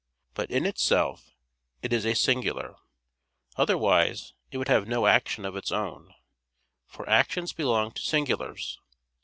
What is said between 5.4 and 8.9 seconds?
of its own; for actions belong to singulars.